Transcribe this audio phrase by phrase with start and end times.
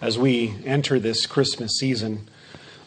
[0.00, 2.28] as we enter this Christmas season,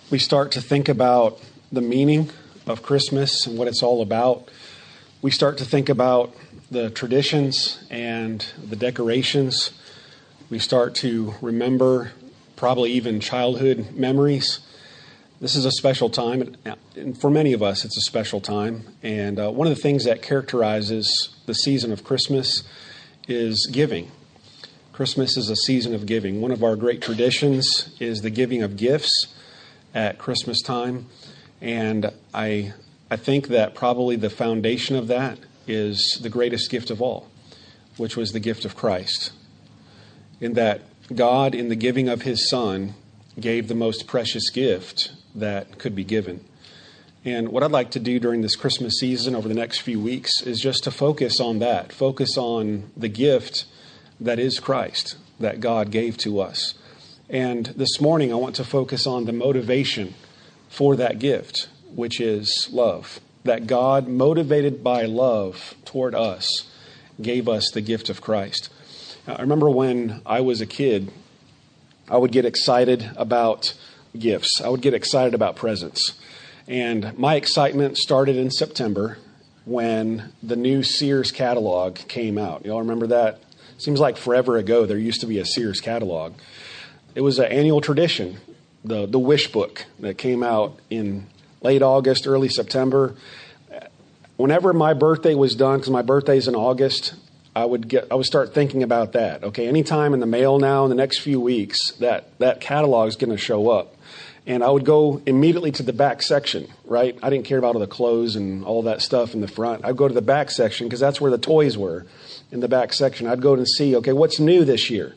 [0.10, 1.40] we start to think about
[1.72, 2.30] the meaning
[2.66, 4.50] of Christmas and what it's all about.
[5.22, 6.34] We start to think about
[6.70, 9.72] the traditions and the decorations.
[10.50, 12.12] We start to remember
[12.56, 14.60] probably even childhood memories.
[15.42, 16.56] This is a special time,
[16.96, 18.86] and for many of us, it's a special time.
[19.02, 22.64] And uh, one of the things that characterizes the season of Christmas
[23.28, 24.12] is giving.
[24.94, 26.42] Christmas is a season of giving.
[26.42, 29.28] One of our great traditions is the giving of gifts
[29.96, 31.06] at Christmas time.
[31.62, 32.74] And I,
[33.10, 37.30] I think that probably the foundation of that is the greatest gift of all,
[37.96, 39.32] which was the gift of Christ.
[40.42, 40.82] In that
[41.16, 42.94] God, in the giving of his Son,
[43.40, 46.44] gave the most precious gift that could be given.
[47.24, 50.42] And what I'd like to do during this Christmas season over the next few weeks
[50.42, 53.66] is just to focus on that, focus on the gift
[54.22, 56.76] that is Christ that God gave to us.
[57.30, 60.14] And this morning, I want to focus on the motivation
[60.70, 63.20] for that gift, which is love.
[63.44, 66.70] That God, motivated by love toward us,
[67.22, 68.70] gave us the gift of Christ.
[69.28, 71.12] I remember when I was a kid,
[72.10, 73.74] I would get excited about
[74.18, 76.14] gifts, I would get excited about presents.
[76.68, 79.18] And my excitement started in September
[79.66, 82.66] when the new Sears catalog came out.
[82.66, 83.40] Y'all remember that?
[83.82, 86.34] Seems like forever ago there used to be a Sears catalog.
[87.16, 88.38] It was an annual tradition,
[88.86, 91.26] the, the wish book that came out in
[91.64, 93.16] late August, early September.
[94.38, 97.16] Whenever my birthday was done, because my birthday's in August,
[97.56, 99.44] I would get I would start thinking about that.
[99.46, 103.16] Okay, anytime in the mail now in the next few weeks, that that catalog is
[103.16, 103.96] going to show up,
[104.48, 106.68] and I would go immediately to the back section.
[106.86, 109.86] Right, I didn't care about all the clothes and all that stuff in the front.
[109.86, 112.06] I'd go to the back section because that's where the toys were
[112.52, 113.28] in the back section.
[113.28, 115.16] I'd go and see, okay, what's new this year?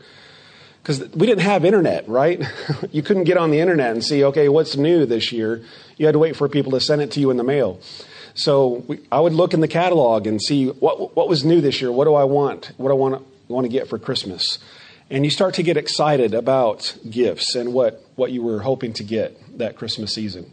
[0.82, 2.42] Because we didn't have internet, right?
[2.92, 5.64] you couldn't get on the internet and see, okay, what's new this year.
[5.96, 7.80] You had to wait for people to send it to you in the mail.
[8.34, 11.80] So we, I would look in the catalog and see what what was new this
[11.80, 11.90] year.
[11.90, 12.72] What do I want?
[12.76, 14.58] What do I want to, want to get for Christmas?
[15.14, 19.04] And you start to get excited about gifts and what, what you were hoping to
[19.04, 20.52] get that Christmas season.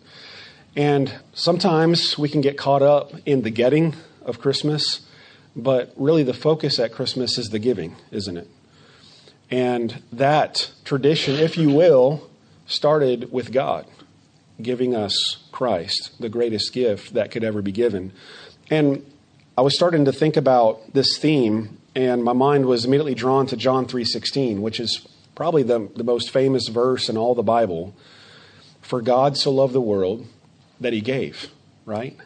[0.76, 5.02] And sometimes we can get caught up in the getting of Christmas
[5.56, 8.48] but really, the focus at Christmas is the giving, isn't it?
[9.50, 12.30] And that tradition, if you will,
[12.68, 13.86] started with God
[14.62, 18.14] giving us Christ, the greatest gift that could ever be given.
[18.70, 19.06] And
[19.58, 23.58] I was starting to think about this theme, and my mind was immediately drawn to
[23.58, 27.94] John 3:16, which is probably the, the most famous verse in all the Bible.
[28.82, 30.26] For God so loved the world
[30.80, 31.52] that he gave,
[31.86, 32.18] right?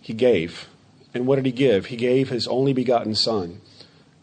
[0.00, 0.68] He gave.
[1.14, 1.86] And what did he give?
[1.86, 3.60] He gave his only begotten Son,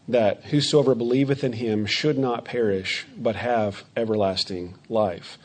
[0.06, 5.38] that whosoever believeth in him should not perish, but have everlasting life.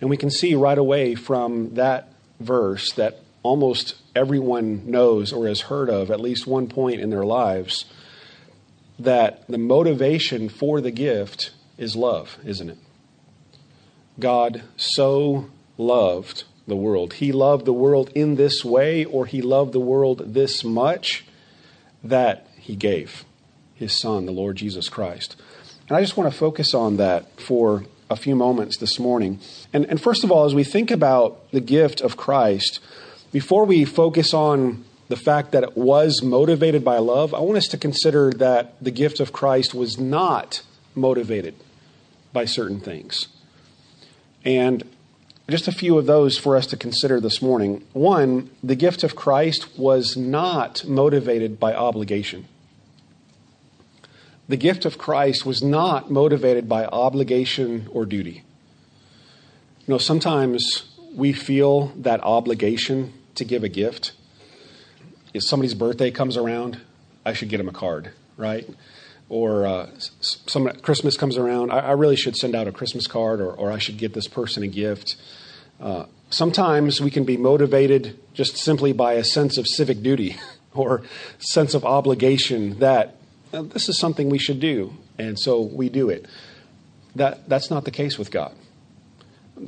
[0.00, 5.62] And we can see right away from that verse that almost everyone knows or has
[5.62, 7.84] heard of at least one point in their lives
[9.04, 12.78] that the motivation for the gift is love, isn't it?
[14.18, 15.46] God so
[15.78, 17.14] loved the world.
[17.14, 21.24] He loved the world in this way, or he loved the world this much
[22.04, 23.24] that he gave
[23.74, 25.36] his son, the Lord Jesus Christ.
[25.88, 29.40] And I just want to focus on that for a few moments this morning.
[29.72, 32.80] And, and first of all, as we think about the gift of Christ,
[33.32, 37.66] before we focus on the fact that it was motivated by love, I want us
[37.68, 40.62] to consider that the gift of Christ was not
[40.94, 41.56] motivated
[42.32, 43.26] by certain things.
[44.44, 44.84] And
[45.48, 47.84] just a few of those for us to consider this morning.
[47.92, 52.46] One, the gift of Christ was not motivated by obligation.
[54.48, 58.44] The gift of Christ was not motivated by obligation or duty.
[59.88, 64.12] You know, sometimes we feel that obligation to give a gift.
[65.32, 66.80] If somebody's birthday comes around,
[67.24, 68.68] I should get them a card, right?
[69.28, 73.40] Or uh, some Christmas comes around, I, I, really should send out a Christmas card,
[73.40, 75.14] or, or I should get this person a gift.
[75.78, 80.36] Uh, sometimes we can be motivated just simply by a sense of civic duty
[80.74, 81.02] or
[81.38, 83.16] sense of obligation that
[83.52, 86.26] uh, this is something we should do, and so we do it.
[87.14, 88.54] That, that's not the case with God.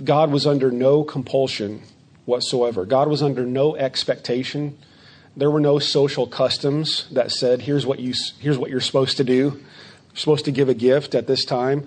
[0.04, 1.82] God was under no compulsion
[2.24, 2.84] whatsoever.
[2.84, 4.78] God was under no expectation.
[5.36, 9.24] There were no social customs that said, here's what, you, here's what you're supposed to
[9.24, 9.32] do.
[9.34, 11.86] You're supposed to give a gift at this time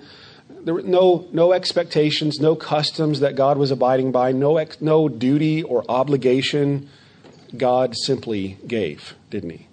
[0.66, 5.08] there were no, no expectations, no customs that God was abiding by, no, ex, no
[5.08, 6.88] duty or obligation.
[7.56, 9.68] God simply gave, didn't he?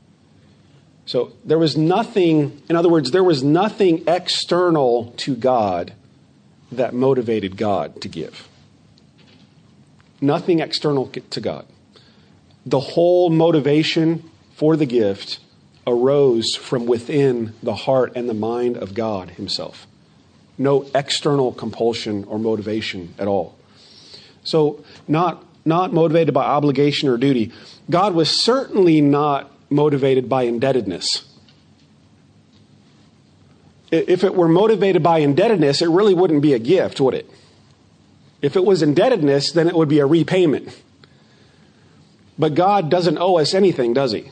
[1.06, 5.94] So there was nothing, in other words, there was nothing external to God
[6.72, 8.48] that motivated God to give.
[10.22, 11.66] Nothing external to God.
[12.66, 15.40] The whole motivation for the gift
[15.86, 19.86] arose from within the heart and the mind of God Himself.
[20.58, 23.58] No external compulsion or motivation at all.
[24.44, 27.52] So, not, not motivated by obligation or duty.
[27.90, 31.26] God was certainly not motivated by indebtedness.
[33.92, 37.30] If it were motivated by indebtedness, it really wouldn't be a gift, would it?
[38.42, 40.76] If it was indebtedness, then it would be a repayment.
[42.38, 44.32] But God doesn't owe us anything, does He?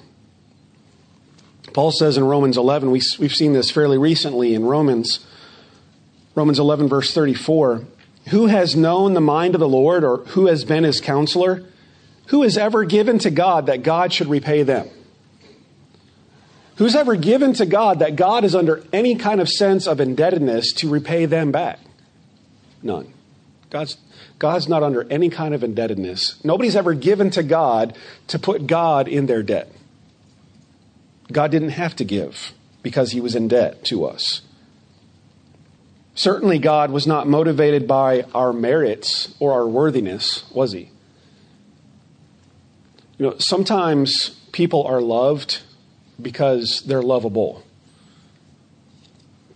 [1.74, 5.26] Paul says in Romans 11, we, we've seen this fairly recently in Romans,
[6.36, 7.86] Romans 11, verse 34.
[8.30, 11.64] Who has known the mind of the Lord, or who has been his counselor?
[12.28, 14.90] Who has ever given to God that God should repay them?
[16.78, 20.74] Who's ever given to God that God is under any kind of sense of indebtedness
[20.74, 21.80] to repay them back?
[22.82, 23.14] None.
[23.72, 23.98] God's,
[24.38, 26.44] God's not under any kind of indebtedness.
[26.44, 27.98] Nobody's ever given to God
[28.28, 29.72] to put God in their debt.
[31.32, 32.52] God didn't have to give
[32.84, 34.42] because he was in debt to us.
[36.14, 40.92] Certainly, God was not motivated by our merits or our worthiness, was he?
[43.18, 45.62] You know, sometimes people are loved
[46.22, 47.64] because they're lovable.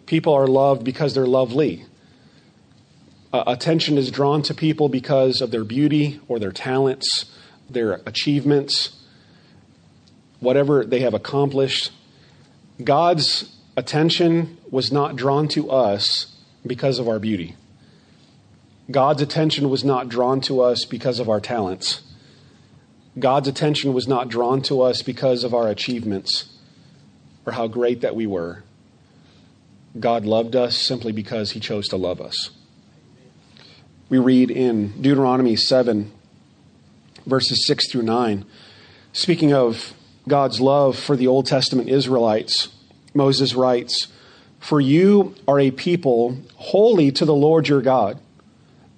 [0.06, 1.86] People are loved because they're lovely.
[3.36, 7.26] Uh, attention is drawn to people because of their beauty or their talents,
[7.70, 8.96] their achievements
[10.40, 11.92] whatever they have accomplished.
[12.82, 16.34] God's attention was not drawn to us
[16.66, 17.58] because of our beauty.
[18.90, 22.04] God's attention was not drawn to us because of our talents.
[23.20, 26.46] God's attention was not drawn to us because of our achievements
[27.46, 28.64] or how great that we were.
[30.00, 32.52] God loved us simply because he chose to love us.
[34.08, 36.12] We read in Deuteronomy 7,
[37.26, 38.46] verses 6 through 9,
[39.14, 39.94] speaking of
[40.28, 42.70] God's love for the Old Testament Israelites,
[43.16, 44.10] Moses writes,
[44.60, 48.20] For you are a people holy to the Lord your God.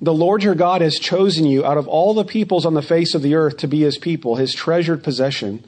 [0.01, 3.15] The Lord your God has chosen you out of all the peoples on the face
[3.15, 5.63] of the earth to be his people, his treasured possession.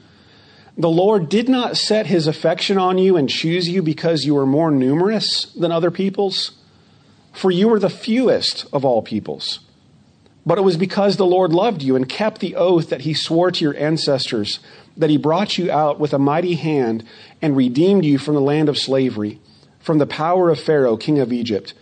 [0.76, 4.44] The Lord did not set his affection on you and choose you because you were
[4.44, 6.52] more numerous than other peoples,
[7.32, 9.60] for you were the fewest of all peoples.
[10.44, 13.50] But it was because the Lord loved you and kept the oath that he swore
[13.50, 14.58] to your ancestors
[14.96, 17.04] that he brought you out with a mighty hand
[17.40, 19.38] and redeemed you from the land of slavery,
[19.80, 21.74] from the power of Pharaoh, king of Egypt.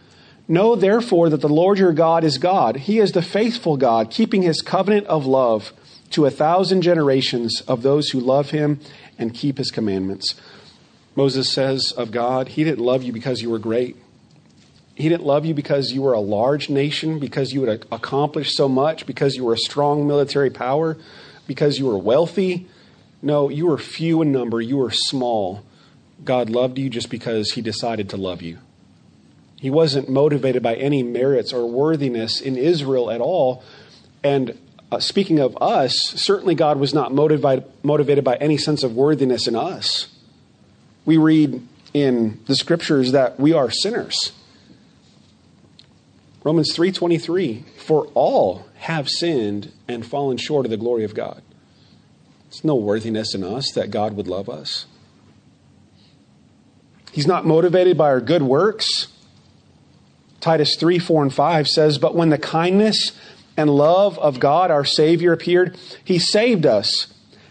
[0.47, 2.77] Know therefore that the Lord your God is God.
[2.77, 5.73] He is the faithful God, keeping his covenant of love
[6.11, 8.81] to a thousand generations of those who love him
[9.19, 10.35] and keep his commandments.
[11.15, 13.97] Moses says of God, He didn't love you because you were great.
[14.99, 18.69] He didn't love you because you were a large nation, because you had accomplished so
[18.69, 20.97] much, because you were a strong military power,
[21.47, 22.67] because you were wealthy,
[23.23, 25.65] no, you were few in number, you were small.
[26.25, 28.59] God loved you just because He decided to love you.
[29.61, 33.63] He wasn't motivated by any merits or worthiness in Israel at all.
[34.25, 34.59] And
[34.91, 39.47] uh, speaking of us, certainly God was not motivated, motivated by any sense of worthiness
[39.47, 40.09] in us.
[41.05, 41.65] We read
[41.95, 44.33] in the scriptures that we are sinners.
[46.45, 51.43] Romans 3:23 for all have sinned and fallen short of the glory of God.
[52.51, 54.87] There's no worthiness in us that God would love us.
[57.13, 59.09] He's not motivated by our good works.
[60.41, 63.13] Titus 3 4 and 5 says, But when the kindness
[63.57, 67.09] and love of God our Savior appeared, He saved us,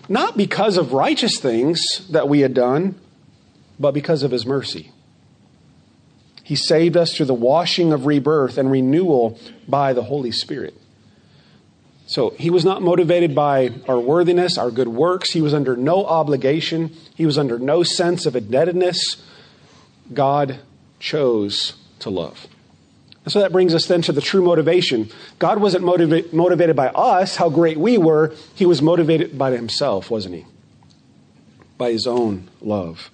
[0.08, 2.96] not because of righteous things that we had done,
[3.78, 4.92] but because of His mercy.
[6.48, 9.38] He saved us through the washing of rebirth and renewal
[9.68, 10.74] by the Holy Spirit.
[12.06, 15.34] So he was not motivated by our worthiness, our good works.
[15.34, 16.96] He was under no obligation.
[17.16, 19.22] He was under no sense of indebtedness.
[20.14, 20.62] God
[21.02, 22.48] chose to love.
[23.26, 25.10] And so that brings us then to the true motivation.
[25.40, 28.34] God wasn't motiva- motivated by us, how great we were.
[28.56, 30.46] He was motivated by himself, wasn't he?
[31.78, 33.12] By his own love.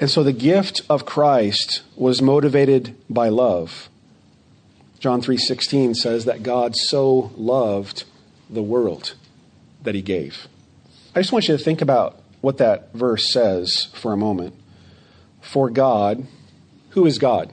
[0.00, 3.88] And so the gift of Christ was motivated by love.
[4.98, 8.04] John 3:16 says that God so loved
[8.48, 9.14] the world
[9.82, 10.48] that he gave.
[11.14, 14.54] I just want you to think about what that verse says for a moment.
[15.40, 16.26] For God,
[16.90, 17.52] who is God?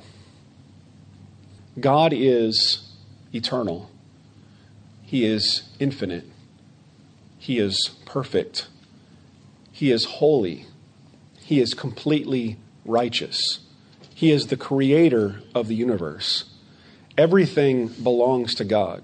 [1.79, 2.87] God is
[3.33, 3.89] eternal.
[5.03, 6.25] He is infinite.
[7.37, 8.67] He is perfect.
[9.71, 10.65] He is holy.
[11.49, 13.61] He is completely righteous.
[14.13, 16.45] He is the creator of the universe.
[17.17, 19.01] everything belongs to God.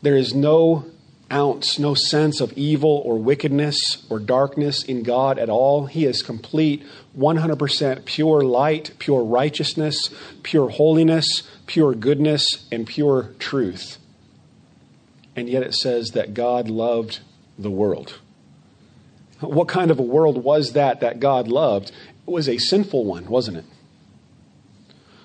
[0.00, 0.86] There is no
[1.30, 5.84] ounce, no sense of evil or wickedness or darkness in God at all.
[5.84, 6.82] He is complete,
[7.14, 10.08] 100% pure light, pure righteousness,
[10.42, 13.98] pure holiness, pure goodness, and pure truth.
[15.36, 17.20] And yet it says that God loved
[17.58, 18.18] the world.
[19.40, 21.90] What kind of a world was that that God loved?
[22.26, 23.64] It was a sinful one, wasn't it?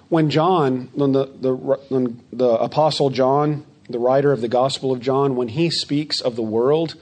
[0.10, 5.01] When John, when the, the, when the Apostle John the writer of the Gospel of
[5.01, 6.96] John, when he speaks of the world,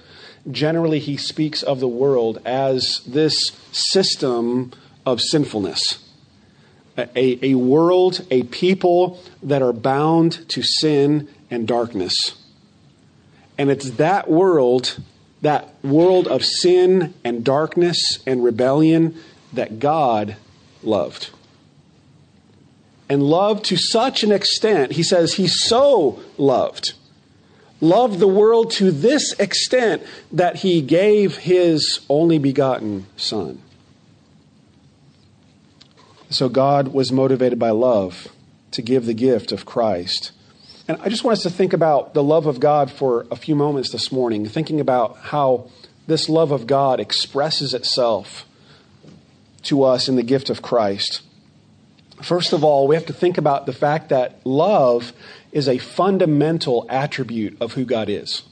[0.50, 4.72] generally he speaks of the world as this system
[5.06, 6.04] of sinfulness.
[6.98, 12.42] A, a world, a people that are bound to sin and darkness.
[13.58, 15.00] And it's that world,
[15.41, 19.15] that world of sin and darkness and rebellion
[19.53, 20.36] that God
[20.84, 21.29] loved
[23.10, 26.94] and loved to such an extent, he says he so loved,
[27.79, 33.62] loved the world to this extent that he gave his only begotten Son.
[36.29, 38.27] So God was motivated by love
[38.72, 40.32] to give the gift of Christ.
[40.88, 43.56] And I just want us to think about the love of God for a few
[43.56, 45.70] moments this morning, thinking about how
[46.08, 48.46] this love of God expresses itself
[49.63, 51.24] to us in the gift of Christ.
[52.22, 55.12] First of all, we have to think about the fact that love
[55.51, 58.44] is a fundamental attribute of who God is.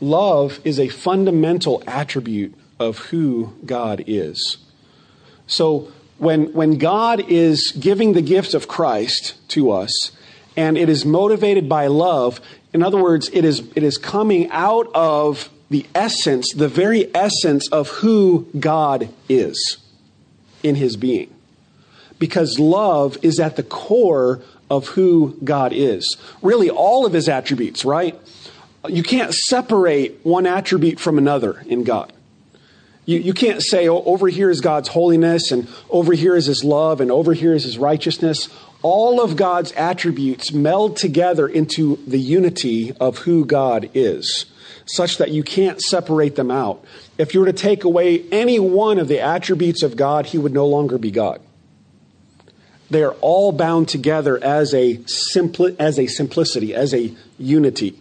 [0.00, 4.58] Love is a fundamental attribute of who God is.
[5.46, 10.12] So, when, when God is giving the gift of Christ to us,
[10.56, 12.40] and it is motivated by love,
[12.72, 17.68] in other words, it is, it is coming out of the essence, the very essence
[17.68, 19.78] of who God is
[20.62, 21.34] in his being
[22.20, 26.16] because love is at the core of who God is.
[26.42, 28.16] Really, all of his attributes, right?
[28.88, 32.12] You can't separate one attribute from another in God.
[33.10, 36.62] You, you can't say, oh, over here is God's holiness, and over here is his
[36.62, 38.48] love, and over here is his righteousness.
[38.82, 44.46] All of God's attributes meld together into the unity of who God is,
[44.86, 46.84] such that you can't separate them out.
[47.18, 50.52] If you were to take away any one of the attributes of God, he would
[50.52, 51.40] no longer be God.
[52.90, 54.98] They are all bound together as a,
[55.34, 57.98] simpli- as a simplicity, as a unity.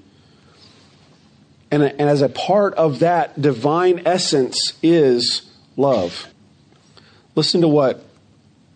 [1.72, 5.44] And, and as a part of that divine essence is
[5.78, 6.28] love.
[7.36, 8.04] Listen to what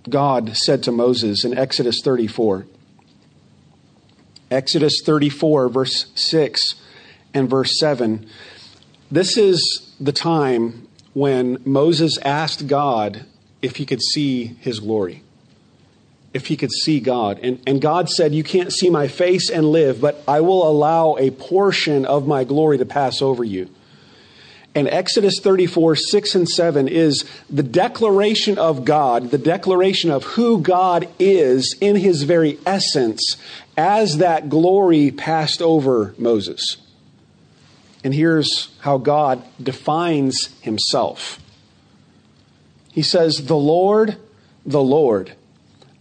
[0.09, 2.65] God said to Moses in Exodus 34.
[4.51, 6.75] Exodus 34, verse 6
[7.33, 8.27] and verse 7.
[9.09, 13.25] This is the time when Moses asked God
[13.61, 15.23] if he could see his glory
[16.33, 17.39] if he could see God.
[17.43, 21.15] And, and God said, You can't see my face and live, but I will allow
[21.17, 23.69] a portion of my glory to pass over you.
[24.75, 30.61] And Exodus 34, 6 and 7 is the declaration of God, the declaration of who
[30.61, 33.37] God is in his very essence
[33.77, 36.77] as that glory passed over Moses.
[38.03, 41.39] And here's how God defines himself
[42.91, 44.17] He says, The Lord,
[44.65, 45.35] the Lord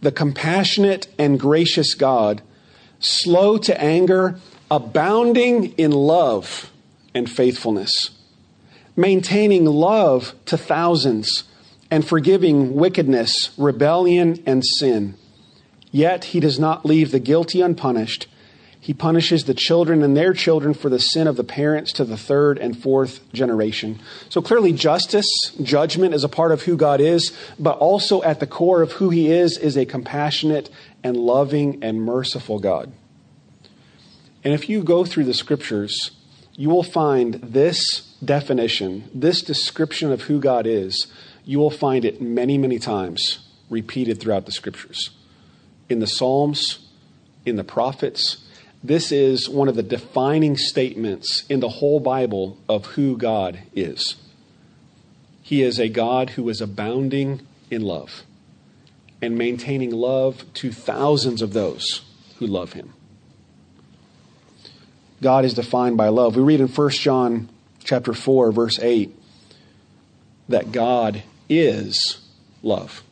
[0.02, 2.42] the compassionate and gracious God,
[2.98, 4.38] slow to anger,
[4.70, 6.70] abounding in love
[7.14, 8.10] and faithfulness,
[8.96, 11.44] maintaining love to thousands,
[11.90, 15.14] and forgiving wickedness, rebellion, and sin.
[15.90, 18.26] Yet he does not leave the guilty unpunished
[18.82, 22.16] he punishes the children and their children for the sin of the parents to the
[22.16, 24.00] third and fourth generation.
[24.28, 25.24] So clearly, justice,
[25.62, 29.10] judgment is a part of who God is, but also at the core of who
[29.10, 30.68] He is, is a compassionate
[31.04, 32.92] and loving and merciful God.
[34.42, 36.10] And if you go through the scriptures,
[36.56, 41.06] you will find this definition, this description of who God is,
[41.44, 45.10] you will find it many, many times repeated throughout the scriptures.
[45.88, 46.80] In the Psalms,
[47.46, 48.38] in the prophets,
[48.82, 54.16] this is one of the defining statements in the whole Bible of who God is.
[55.42, 58.24] He is a God who is abounding in love
[59.20, 62.02] and maintaining love to thousands of those
[62.38, 62.92] who love him.
[65.20, 66.34] God is defined by love.
[66.34, 67.48] We read in 1 John
[67.84, 69.14] chapter 4 verse 8
[70.48, 72.20] that God is
[72.62, 73.02] love.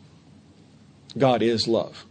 [1.16, 2.04] God is love.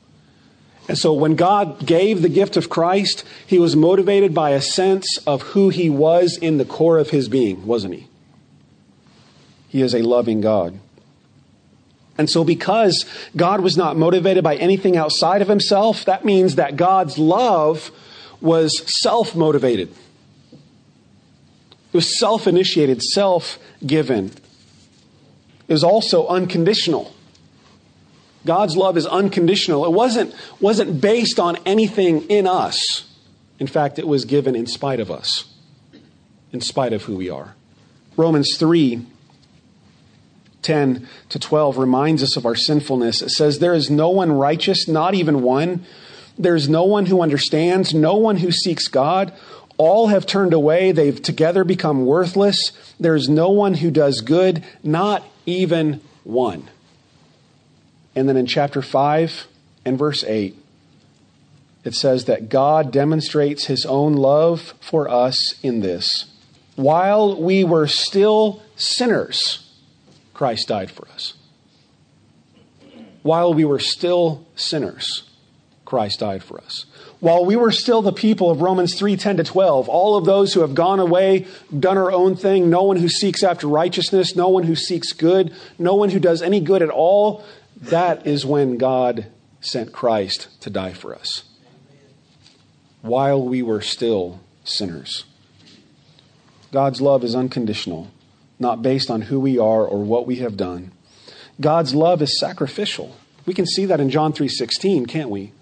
[0.89, 5.19] And so when God gave the gift of Christ, he was motivated by a sense
[5.27, 8.07] of who he was in the core of his being, wasn't he?
[9.67, 10.79] He is a loving God.
[12.17, 13.05] And so, because
[13.35, 17.91] God was not motivated by anything outside of himself, that means that God's love
[18.41, 19.89] was self motivated.
[20.51, 20.57] It
[21.93, 24.31] was self initiated, self given.
[25.67, 27.13] It was also unconditional.
[28.49, 29.85] God's love is unconditional.
[29.85, 33.07] It wasn't, wasn't based on anything in us.
[33.59, 35.45] In fact, it was given in spite of us,
[36.51, 37.53] in spite of who we are.
[38.17, 39.05] Romans 3
[40.63, 43.21] 10 to 12 reminds us of our sinfulness.
[43.21, 45.85] It says, There is no one righteous, not even one.
[46.35, 49.31] There is no one who understands, no one who seeks God.
[49.77, 50.91] All have turned away.
[50.91, 52.71] They've together become worthless.
[52.99, 56.67] There is no one who does good, not even one.
[58.19, 59.47] And then in chapter 5
[59.85, 60.53] and verse 8,
[61.85, 66.25] it says that God demonstrates his own love for us in this.
[66.75, 69.71] While we were still sinners,
[70.33, 71.35] Christ died for us.
[73.21, 75.23] While we were still sinners,
[75.85, 76.87] Christ died for us.
[77.21, 80.53] While we were still the people of Romans 3 10 to 12, all of those
[80.53, 81.47] who have gone away,
[81.77, 85.53] done our own thing, no one who seeks after righteousness, no one who seeks good,
[85.77, 87.45] no one who does any good at all,
[87.81, 89.27] that is when God
[89.61, 91.43] sent Christ to die for us.
[93.01, 95.25] While we were still sinners.
[96.71, 98.11] God's love is unconditional
[98.59, 100.91] not based on who we are or what we have done.
[101.59, 103.15] God's love is sacrificial.
[103.45, 105.53] We can see that in John 3:16, can't we?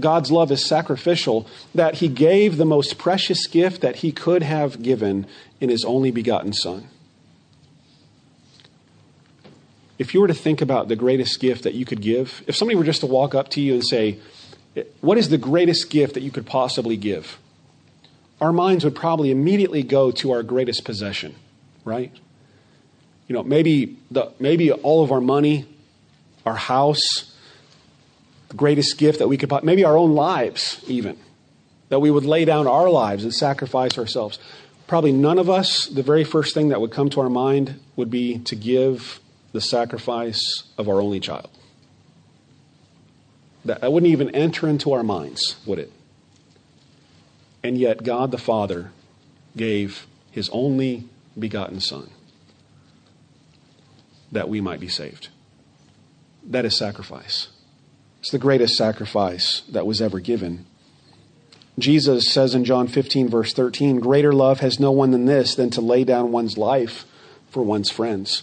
[0.00, 4.82] God's love is sacrificial that he gave the most precious gift that he could have
[4.82, 5.26] given
[5.60, 6.88] in his only begotten son.
[10.02, 12.76] If you were to think about the greatest gift that you could give, if somebody
[12.76, 14.18] were just to walk up to you and say,
[15.00, 17.38] "What is the greatest gift that you could possibly give?"
[18.40, 21.36] Our minds would probably immediately go to our greatest possession
[21.84, 22.12] right?
[23.28, 25.66] You know, maybe the maybe all of our money,
[26.44, 27.32] our house,
[28.48, 31.16] the greatest gift that we could maybe our own lives even
[31.88, 34.38] that we would lay down our lives and sacrifice ourselves.
[34.86, 38.10] Probably none of us, the very first thing that would come to our mind would
[38.10, 39.20] be to give
[39.52, 41.50] the sacrifice of our only child.
[43.64, 45.92] That, wouldn't even enter into our minds, would it?
[47.62, 48.90] And yet, God the Father
[49.56, 51.04] gave his only
[51.38, 52.10] begotten Son,
[54.32, 55.28] that we might be saved.
[56.42, 57.48] That is sacrifice.
[58.20, 60.66] It's the greatest sacrifice that was ever given.
[61.78, 65.70] Jesus says in John 15, verse 13, Greater love has no one than this, than
[65.70, 67.04] to lay down one's life
[67.50, 68.42] for one's friends.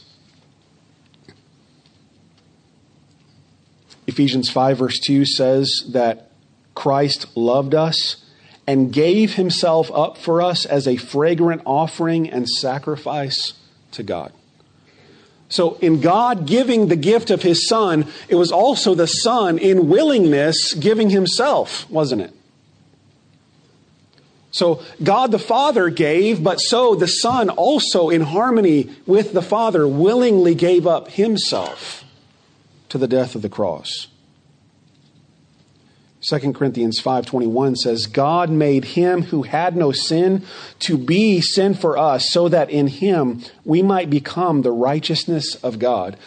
[4.09, 6.31] Ephesians 5, verse 2 says that
[6.73, 8.25] Christ loved us
[8.67, 13.53] and gave himself up for us as a fragrant offering and sacrifice
[13.91, 14.33] to God.
[15.47, 19.89] So, in God giving the gift of his Son, it was also the Son in
[19.89, 22.33] willingness giving himself, wasn't it?
[24.51, 29.87] So, God the Father gave, but so the Son also, in harmony with the Father,
[29.87, 32.03] willingly gave up himself
[32.89, 34.07] to the death of the cross.
[36.21, 40.43] 2 Corinthians 5:21 says God made him who had no sin
[40.79, 45.79] to be sin for us so that in him we might become the righteousness of
[45.79, 46.17] God.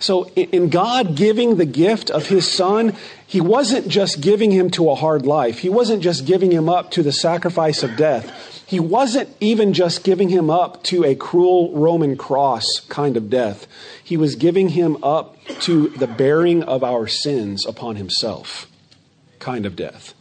[0.00, 4.90] So in God giving the gift of his son, he wasn't just giving him to
[4.90, 5.58] a hard life.
[5.58, 8.64] He wasn't just giving him up to the sacrifice of death.
[8.66, 13.66] He wasn't even just giving him up to a cruel Roman cross kind of death.
[14.02, 18.68] He was giving him up to the bearing of our sins upon himself
[19.38, 20.14] kind of death.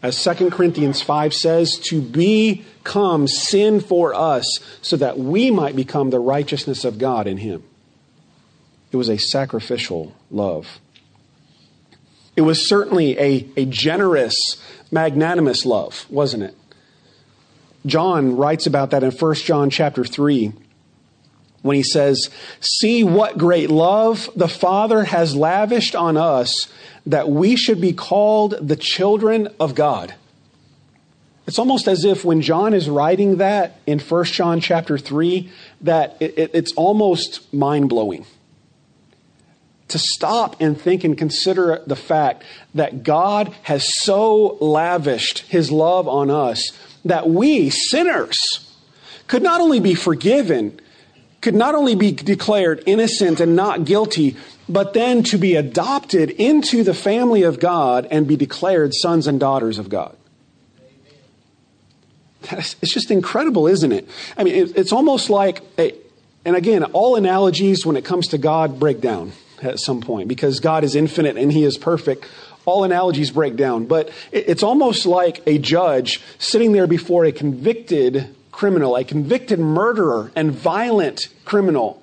[0.00, 6.10] As 2 Corinthians 5 says, to become sin for us so that we might become
[6.10, 7.64] the righteousness of God in Him.
[8.90, 10.80] It was a sacrificial love.
[12.36, 14.34] It was certainly a, a generous,
[14.90, 16.54] magnanimous love, wasn't it?
[17.84, 20.52] John writes about that in 1 John chapter 3
[21.62, 26.68] when he says, See what great love the Father has lavished on us
[27.06, 30.14] that we should be called the children of God.
[31.46, 36.16] It's almost as if when John is writing that in 1 John chapter 3, that
[36.20, 38.26] it, it, it's almost mind blowing.
[39.88, 42.42] To stop and think and consider the fact
[42.74, 46.72] that God has so lavished his love on us
[47.06, 48.70] that we, sinners,
[49.28, 50.78] could not only be forgiven,
[51.40, 54.36] could not only be declared innocent and not guilty,
[54.68, 59.40] but then to be adopted into the family of God and be declared sons and
[59.40, 60.14] daughters of God.
[62.52, 64.06] It's just incredible, isn't it?
[64.36, 65.94] I mean, it's almost like a,
[66.44, 70.60] And again, all analogies when it comes to God break down at some point because
[70.60, 72.26] God is infinite and He is perfect.
[72.64, 73.86] All analogies break down.
[73.86, 80.32] But it's almost like a judge sitting there before a convicted criminal, a convicted murderer
[80.34, 82.02] and violent criminal,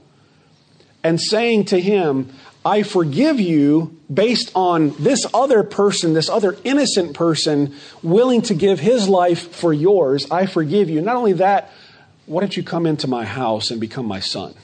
[1.03, 2.33] and saying to him,
[2.65, 8.79] I forgive you based on this other person, this other innocent person willing to give
[8.79, 10.29] his life for yours.
[10.31, 11.01] I forgive you.
[11.01, 11.71] Not only that,
[12.25, 14.55] why don't you come into my house and become my son?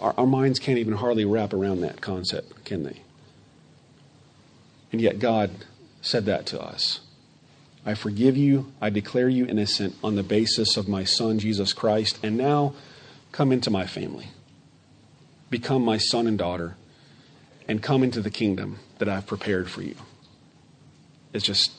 [0.00, 3.00] Our, our minds can't even hardly wrap around that concept, can they?
[4.92, 5.50] And yet God
[6.00, 7.00] said that to us.
[7.84, 8.72] I forgive you.
[8.80, 12.18] I declare you innocent on the basis of my Son, Jesus Christ.
[12.22, 12.74] And now
[13.30, 14.28] come into my family.
[15.50, 16.76] Become my son and daughter.
[17.68, 19.94] And come into the kingdom that I've prepared for you.
[21.32, 21.72] It's just,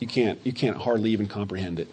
[0.00, 1.88] you can't, you can't hardly even comprehend it.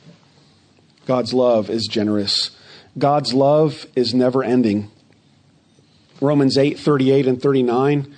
[1.05, 2.51] God's love is generous.
[2.97, 4.89] God's love is never ending.
[6.21, 8.13] Romans 8, 38 and 39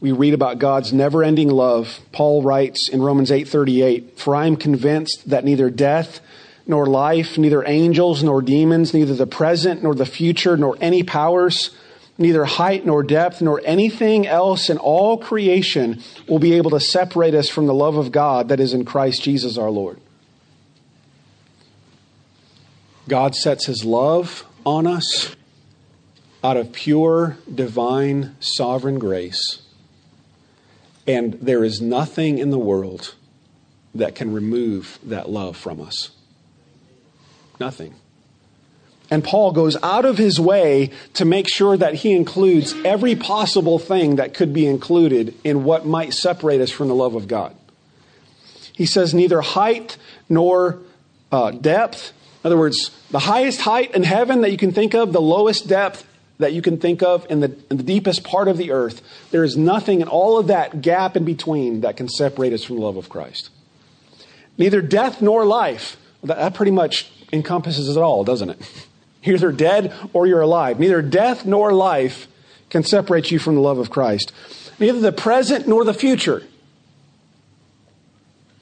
[0.00, 2.00] we read about God's never-ending love.
[2.12, 6.20] Paul writes in Romans 8:38, "For I am convinced that neither death
[6.66, 11.70] nor life, neither angels nor demons, neither the present nor the future, nor any powers,
[12.16, 15.98] neither height nor depth, nor anything else in all creation
[16.28, 19.22] will be able to separate us from the love of God that is in Christ
[19.22, 19.98] Jesus our Lord."
[23.08, 25.34] God sets his love on us
[26.42, 29.62] out of pure divine sovereign grace
[31.08, 33.14] and there is nothing in the world
[33.94, 36.10] that can remove that love from us.
[37.58, 37.94] Nothing.
[39.10, 43.78] And Paul goes out of his way to make sure that he includes every possible
[43.78, 47.56] thing that could be included in what might separate us from the love of God.
[48.74, 49.96] He says, neither height
[50.28, 50.78] nor
[51.32, 52.12] uh, depth.
[52.44, 55.66] In other words, the highest height in heaven that you can think of, the lowest
[55.66, 56.04] depth
[56.38, 59.02] that you can think of in the, in the deepest part of the earth.
[59.30, 62.76] There is nothing in all of that gap in between that can separate us from
[62.76, 63.50] the love of Christ.
[64.56, 65.96] Neither death nor life.
[66.22, 68.86] That pretty much encompasses it all, doesn't it?
[69.22, 70.78] You're either dead or you're alive.
[70.78, 72.28] Neither death nor life
[72.70, 74.32] can separate you from the love of Christ.
[74.78, 76.44] Neither the present nor the future.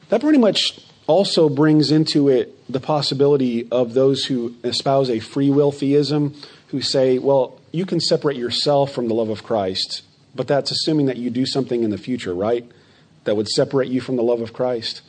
[0.08, 5.50] That pretty much also brings into it the possibility of those who espouse a free
[5.50, 6.34] will theism
[6.68, 10.02] who say, well, you can separate yourself from the love of Christ,
[10.34, 12.70] but that's assuming that you do something in the future, right?
[13.24, 15.02] That would separate you from the love of Christ.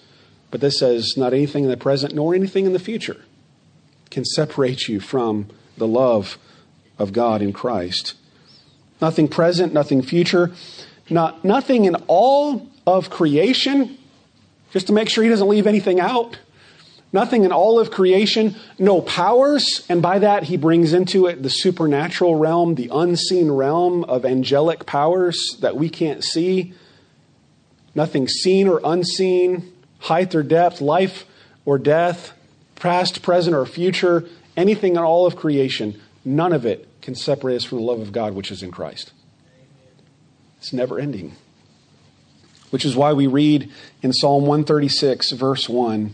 [0.52, 3.24] But this says, not anything in the present nor anything in the future
[4.10, 6.38] can separate you from the love
[6.98, 8.16] of God in Christ.
[9.02, 10.52] Nothing present, nothing future,
[11.10, 13.98] not, nothing in all of creation,
[14.72, 16.38] just to make sure he doesn't leave anything out
[17.14, 21.50] Nothing in all of creation, no powers, and by that he brings into it the
[21.50, 26.74] supernatural realm, the unseen realm of angelic powers that we can't see.
[27.96, 31.26] Nothing seen or unseen, height or depth, life
[31.66, 32.34] or death,
[32.76, 34.26] past, present, or future,
[34.58, 38.12] anything in all of creation, none of it can separate us from the love of
[38.12, 39.14] God which is in Christ.
[40.58, 41.36] It's never ending.
[42.70, 46.14] Which is why we read in Psalm 136, verse 1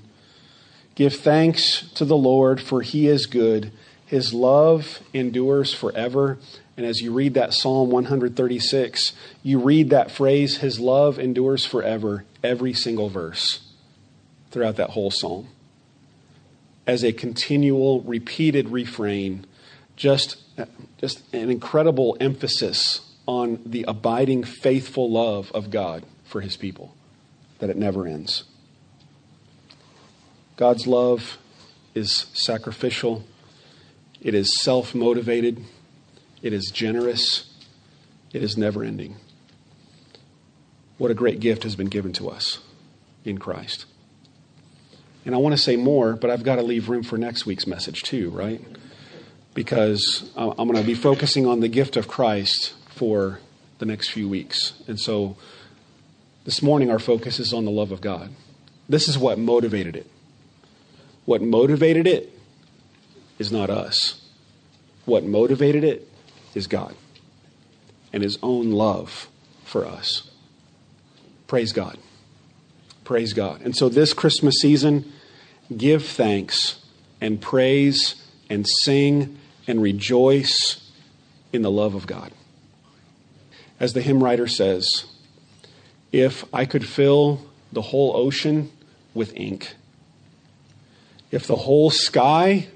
[0.95, 3.71] Give thanks to the Lord, for he is good.
[4.06, 6.38] His love endures forever.
[6.77, 12.25] And as you read that Psalm 136, you read that phrase, His love endures forever,
[12.43, 13.73] every single verse
[14.51, 15.47] throughout that whole psalm.
[16.86, 19.45] As a continual, repeated refrain,
[19.95, 20.38] just,
[20.99, 26.93] just an incredible emphasis on the abiding, faithful love of God for His people,
[27.60, 28.43] that it never ends.
[30.56, 31.38] God's love
[31.96, 33.24] is sacrificial,
[34.22, 35.63] it is self motivated,
[36.42, 37.54] it is generous,
[38.34, 39.18] it is never ending.
[40.98, 42.60] What a great gift has been given to us
[43.26, 43.86] in Christ.
[45.26, 47.66] And I want to say more, but I've got to leave room for next week's
[47.66, 48.62] message too, right?
[49.54, 53.39] Because I'm going to be focusing on the gift of Christ for
[53.80, 54.74] the next few weeks.
[54.88, 55.38] And so
[56.46, 58.32] this morning, our focus is on the love of God.
[58.89, 60.10] This is what motivated it.
[61.25, 62.38] What motivated it
[63.39, 64.21] is not us.
[65.05, 66.07] What motivated it
[66.53, 66.95] is God
[68.12, 69.27] and His own love
[69.63, 70.29] for us.
[71.47, 71.97] Praise God.
[73.03, 73.62] Praise God.
[73.62, 75.12] And so this Christmas season,
[75.75, 76.79] give thanks
[77.19, 78.15] and praise
[78.49, 80.91] and sing and rejoice
[81.51, 82.31] in the love of God.
[83.79, 85.05] As the hymn writer says,
[86.12, 88.71] if I could fill the whole ocean
[89.13, 89.75] with ink,
[91.34, 92.67] if the whole sky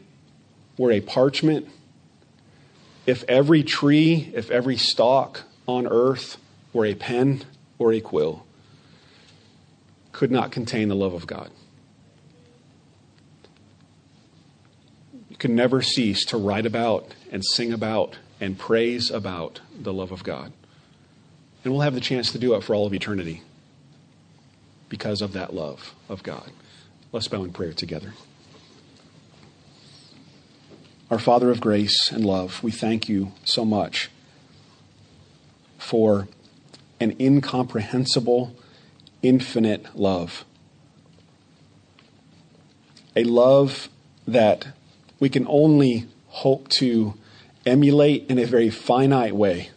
[0.79, 1.67] were a parchment,
[3.05, 6.37] if every tree, if every stalk on earth
[6.73, 7.43] were a pen
[7.77, 8.47] or a quill,
[10.11, 11.51] could not contain the love of God.
[15.29, 20.11] You could never cease to write about and sing about and praise about the love
[20.11, 20.51] of God.
[21.63, 23.43] And we'll have the chance to do it for all of eternity
[24.89, 26.49] because of that love of God.
[27.11, 28.13] Let's bow in prayer together.
[31.09, 34.09] Our Father of grace and love, we thank you so much
[35.77, 36.27] for
[36.99, 38.53] an incomprehensible,
[39.21, 40.43] infinite love.
[43.15, 43.87] A love
[44.27, 44.67] that
[45.17, 47.13] we can only hope to
[47.65, 49.69] emulate in a very finite way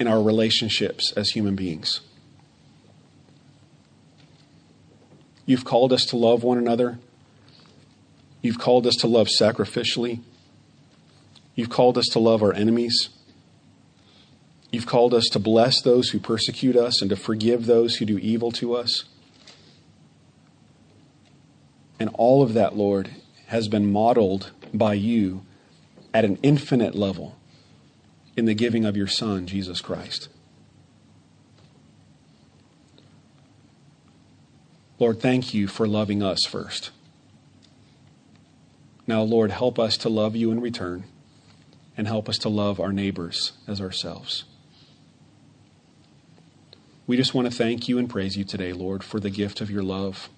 [0.00, 2.00] in our relationships as human beings.
[5.46, 6.98] You've called us to love one another.
[8.44, 10.20] You've called us to love sacrificially.
[11.54, 13.08] You've called us to love our enemies.
[14.70, 18.18] You've called us to bless those who persecute us and to forgive those who do
[18.18, 19.04] evil to us.
[21.98, 23.12] And all of that, Lord,
[23.46, 25.46] has been modeled by you
[26.12, 27.38] at an infinite level
[28.36, 30.28] in the giving of your Son, Jesus Christ.
[34.98, 36.90] Lord, thank you for loving us first.
[39.06, 41.04] Now, Lord, help us to love you in return
[41.96, 44.44] and help us to love our neighbors as ourselves.
[47.06, 49.70] We just want to thank you and praise you today, Lord, for the gift of
[49.70, 50.30] your love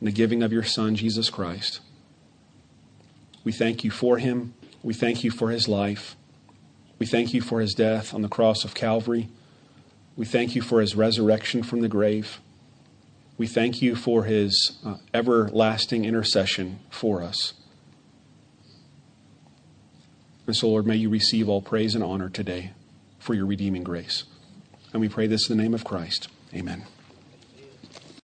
[0.00, 1.80] and the giving of your Son, Jesus Christ.
[3.42, 4.52] We thank you for him.
[4.82, 6.14] We thank you for his life.
[6.98, 9.28] We thank you for his death on the cross of Calvary.
[10.14, 12.40] We thank you for his resurrection from the grave.
[13.38, 17.54] We thank you for his uh, everlasting intercession for us.
[20.48, 22.70] And so, Lord, may you receive all praise and honor today
[23.18, 24.24] for your redeeming grace.
[24.94, 26.28] And we pray this in the name of Christ.
[26.54, 26.84] Amen.